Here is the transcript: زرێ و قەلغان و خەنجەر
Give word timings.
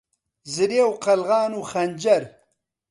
زرێ 0.55 0.81
و 0.89 0.93
قەلغان 1.03 1.51
و 1.55 1.61
خەنجەر 1.71 2.23